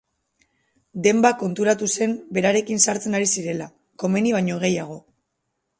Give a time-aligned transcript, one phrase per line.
[1.07, 3.73] Demba konturatu zen berarekin sartzen ari zirela,
[4.05, 4.99] komeni baino gehiago.